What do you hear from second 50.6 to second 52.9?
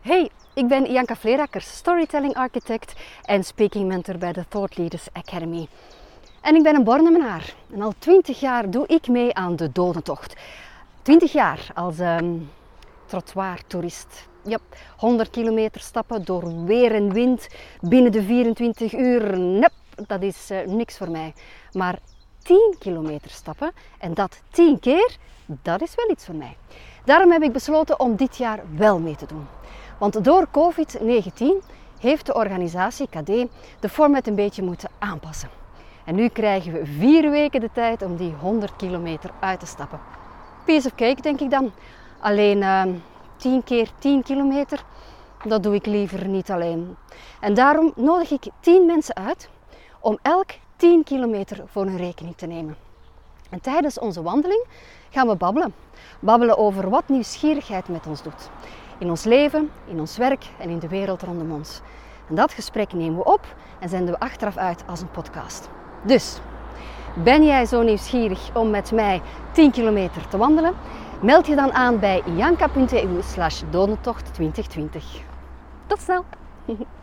10 kilometer voor hun rekening te nemen.